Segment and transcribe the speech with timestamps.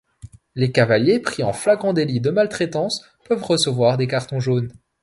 [0.55, 4.71] Les cavaliers pris en flagrant délit de maltraitance peuvent recevoir des cartons jaunes.